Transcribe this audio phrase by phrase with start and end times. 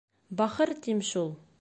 [0.37, 1.29] —Бахыр тим шул.